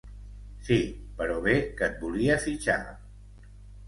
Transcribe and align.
Sí, 0.69 0.77
però 1.19 1.35
bé 1.47 1.53
que 1.81 1.85
et 1.89 1.99
volia 2.05 2.39
fitxar. 2.47 2.79